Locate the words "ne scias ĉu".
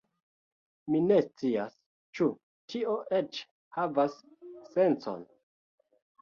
1.09-2.27